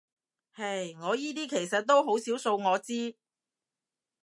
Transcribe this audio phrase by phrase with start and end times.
[0.53, 3.15] 唉，我依啲其實到好少數我知